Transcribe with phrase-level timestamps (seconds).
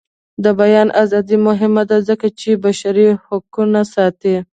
[0.43, 4.35] د بیان ازادي مهمه ده ځکه چې بشري حقونه ساتي.